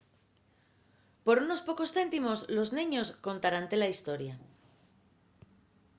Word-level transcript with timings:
por 1.25 1.35
unos 1.45 1.61
pocos 1.67 1.93
céntimos 1.97 2.39
los 2.55 2.69
neños 2.77 3.07
contaránte 3.27 3.75
la 3.81 3.89
hestoria 3.91 4.35